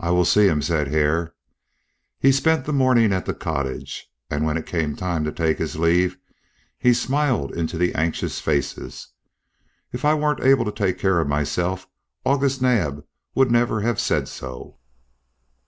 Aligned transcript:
"I 0.00 0.10
will 0.10 0.24
see 0.24 0.48
him," 0.48 0.60
said 0.60 0.88
Hare. 0.88 1.32
He 2.18 2.32
spent 2.32 2.64
the 2.64 2.72
morning 2.72 3.12
at 3.12 3.26
the 3.26 3.32
cottage, 3.32 4.08
and 4.28 4.44
when 4.44 4.56
it 4.56 4.66
came 4.66 4.96
time 4.96 5.22
to 5.22 5.30
take 5.30 5.58
his 5.58 5.76
leave 5.76 6.18
he 6.76 6.92
smiled 6.92 7.54
into 7.54 7.78
the 7.78 7.94
anxious 7.94 8.40
faces. 8.40 9.06
"If 9.92 10.04
I 10.04 10.14
weren't 10.14 10.42
able 10.42 10.64
to 10.64 10.72
take 10.72 10.98
care 10.98 11.20
of 11.20 11.28
myself 11.28 11.86
August 12.24 12.60
Naab 12.60 13.04
would 13.36 13.52
never 13.52 13.82
have 13.82 14.00
said 14.00 14.26
so." 14.26 14.78